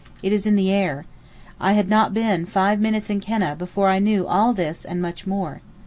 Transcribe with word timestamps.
It 0.23 0.33
is 0.33 0.47
in 0.47 0.55
the 0.55 0.71
air. 0.71 1.05
I 1.59 1.73
had 1.73 1.87
not 1.87 2.11
been 2.11 2.47
five 2.47 2.79
minutes 2.79 3.11
in 3.11 3.21
Keneh 3.21 3.53
before 3.59 3.87
I 3.89 3.99
knew 3.99 4.25
all 4.25 4.51
this 4.51 4.83
and 4.83 4.99
much 4.99 5.27
more. 5.27 5.61